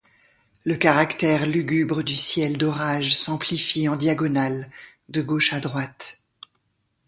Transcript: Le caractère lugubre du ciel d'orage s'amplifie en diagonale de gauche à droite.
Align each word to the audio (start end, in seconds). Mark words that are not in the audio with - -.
Le 0.63 0.77
caractère 0.77 1.45
lugubre 1.45 2.01
du 2.03 2.15
ciel 2.15 2.57
d'orage 2.57 3.15
s'amplifie 3.15 3.87
en 3.87 3.95
diagonale 3.95 4.67
de 5.09 5.21
gauche 5.21 5.53
à 5.53 5.59
droite. 5.59 6.17